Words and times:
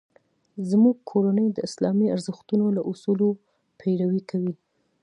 زموږ 0.69 0.95
کورنۍ 1.09 1.47
د 1.51 1.57
اسلامي 1.67 2.07
ارزښتونو 2.15 2.65
او 2.79 2.83
اصولو 2.91 3.29
پیروي 3.79 4.21
کوي 4.29 4.53